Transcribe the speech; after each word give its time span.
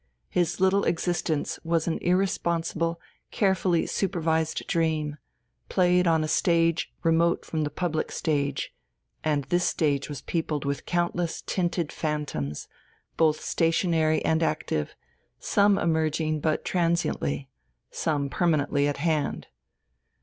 His 0.29 0.59
little 0.59 0.83
existence 0.85 1.59
was 1.63 1.87
an 1.87 1.99
irresponsible, 2.01 2.99
carefully 3.29 3.85
supervised 3.85 4.65
dream, 4.65 5.17
played 5.69 6.07
on 6.07 6.23
a 6.23 6.27
stage 6.27 6.91
remote 7.03 7.45
from 7.45 7.61
the 7.63 7.69
public 7.69 8.11
stage; 8.11 8.73
and 9.23 9.43
this 9.43 9.63
stage 9.63 10.09
was 10.09 10.23
peopled 10.23 10.65
with 10.65 10.87
countless 10.87 11.43
tinted 11.43 11.91
phantoms, 11.91 12.67
both 13.15 13.41
stationary 13.41 14.25
and 14.25 14.41
active, 14.41 14.95
some 15.37 15.77
emerging 15.77 16.39
but 16.39 16.65
transiently, 16.65 17.47
some 17.91 18.27
permanently 18.27 18.87
at 18.87 18.97
hand. 18.97 19.49